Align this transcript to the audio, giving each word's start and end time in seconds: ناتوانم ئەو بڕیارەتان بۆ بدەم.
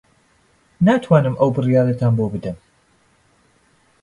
ناتوانم 0.85 1.35
ئەو 1.39 1.49
بڕیارەتان 1.55 2.13
بۆ 2.17 2.25
بدەم. 2.33 2.57